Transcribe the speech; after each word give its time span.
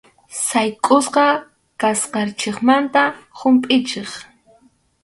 Saykʼusqa 0.45 1.25
kasqanchikmanta 1.79 3.03
humpʼinchik. 3.39 4.11